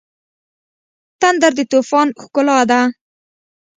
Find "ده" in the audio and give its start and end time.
2.69-2.81